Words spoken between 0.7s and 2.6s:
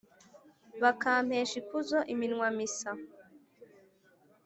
bakampesha ikuzo iminwa